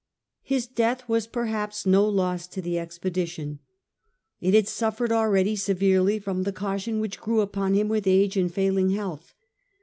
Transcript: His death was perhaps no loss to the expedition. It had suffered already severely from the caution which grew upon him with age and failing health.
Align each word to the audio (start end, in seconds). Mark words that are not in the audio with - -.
His 0.41 0.65
death 0.65 1.07
was 1.07 1.27
perhaps 1.27 1.85
no 1.85 2.09
loss 2.09 2.47
to 2.47 2.59
the 2.59 2.79
expedition. 2.79 3.59
It 4.39 4.55
had 4.55 4.67
suffered 4.67 5.11
already 5.11 5.55
severely 5.55 6.17
from 6.17 6.41
the 6.41 6.51
caution 6.51 6.99
which 6.99 7.19
grew 7.21 7.41
upon 7.41 7.75
him 7.75 7.87
with 7.87 8.07
age 8.07 8.35
and 8.35 8.51
failing 8.51 8.89
health. 8.89 9.35